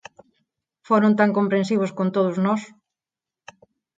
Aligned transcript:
Foron 0.87 1.13
tan 1.19 1.29
comprensivos 1.37 1.91
con 1.97 2.07
todos 2.15 2.35
nós. 2.45 2.61